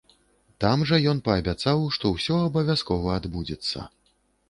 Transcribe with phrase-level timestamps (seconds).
[0.63, 3.91] Там жа ён паабяцаў, што ўсё абавязкова адбудзецца.